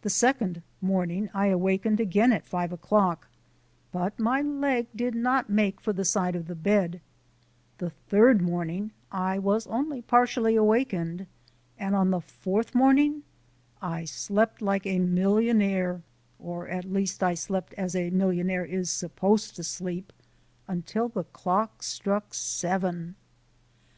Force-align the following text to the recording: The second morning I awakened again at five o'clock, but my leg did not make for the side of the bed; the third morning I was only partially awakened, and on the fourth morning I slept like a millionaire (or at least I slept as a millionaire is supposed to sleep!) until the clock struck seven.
The 0.00 0.08
second 0.08 0.62
morning 0.80 1.28
I 1.34 1.48
awakened 1.48 2.00
again 2.00 2.32
at 2.32 2.46
five 2.46 2.72
o'clock, 2.72 3.28
but 3.92 4.18
my 4.18 4.40
leg 4.40 4.86
did 4.96 5.14
not 5.14 5.50
make 5.50 5.78
for 5.78 5.92
the 5.92 6.06
side 6.06 6.34
of 6.34 6.46
the 6.46 6.54
bed; 6.54 7.02
the 7.76 7.90
third 7.90 8.40
morning 8.40 8.92
I 9.10 9.38
was 9.38 9.66
only 9.66 10.00
partially 10.00 10.56
awakened, 10.56 11.26
and 11.78 11.94
on 11.94 12.10
the 12.12 12.22
fourth 12.22 12.74
morning 12.74 13.24
I 13.82 14.06
slept 14.06 14.62
like 14.62 14.86
a 14.86 14.98
millionaire 14.98 16.00
(or 16.38 16.66
at 16.68 16.86
least 16.86 17.22
I 17.22 17.34
slept 17.34 17.74
as 17.74 17.94
a 17.94 18.08
millionaire 18.08 18.64
is 18.64 18.88
supposed 18.88 19.54
to 19.56 19.62
sleep!) 19.64 20.14
until 20.66 21.10
the 21.10 21.24
clock 21.24 21.82
struck 21.82 22.32
seven. 22.32 23.16